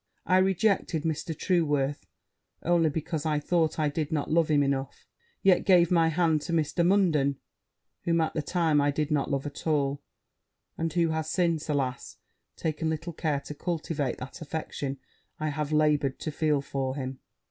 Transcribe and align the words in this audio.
I 0.25 0.39
rejected 0.39 1.03
Mr. 1.03 1.37
Trueworth 1.37 2.07
only 2.63 2.89
because 2.89 3.23
I 3.23 3.37
thought 3.39 3.77
I 3.77 3.87
did 3.87 4.11
not 4.11 4.31
love 4.31 4.49
him 4.49 4.63
enough; 4.63 5.05
yet 5.43 5.63
gave 5.63 5.91
my 5.91 6.07
hand 6.07 6.41
to 6.41 6.53
Mr. 6.53 6.83
Munden, 6.83 7.35
whom, 8.05 8.19
at 8.19 8.33
that 8.33 8.47
time, 8.47 8.81
I 8.81 8.89
did 8.89 9.11
not 9.11 9.29
love 9.29 9.45
at 9.45 9.67
all; 9.67 10.01
and 10.75 10.91
who 10.91 11.09
has 11.09 11.29
since, 11.29 11.69
alas! 11.69 12.17
taken 12.55 12.89
little 12.89 13.13
care 13.13 13.41
to 13.41 13.53
cultivate 13.53 14.17
that 14.17 14.41
affection 14.41 14.97
I 15.39 15.49
have 15.49 15.71
laboured 15.71 16.17
to 16.21 16.31
feel 16.31 16.63
for 16.63 16.95
him.' 16.95 17.19